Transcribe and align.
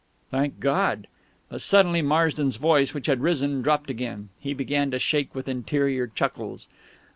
"Thank 0.31 0.59
God" 0.59 1.05
But 1.49 1.61
suddenly 1.61 2.01
Marsden's 2.01 2.55
voice, 2.55 2.91
which 2.91 3.05
had 3.05 3.19
risen, 3.21 3.61
dropped 3.61 3.91
again. 3.91 4.29
He 4.39 4.55
began 4.55 4.89
to 4.89 4.97
shake 4.97 5.35
with 5.35 5.47
interior 5.47 6.07
chuckles. 6.07 6.67